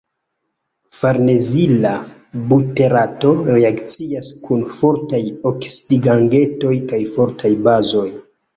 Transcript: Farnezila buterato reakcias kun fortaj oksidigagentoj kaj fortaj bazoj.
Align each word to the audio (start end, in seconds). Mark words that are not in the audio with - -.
Farnezila 1.01 1.91
buterato 2.53 3.35
reakcias 3.51 4.31
kun 4.47 4.65
fortaj 4.81 5.23
oksidigagentoj 5.53 6.75
kaj 6.91 7.05
fortaj 7.17 7.55
bazoj. 7.71 8.11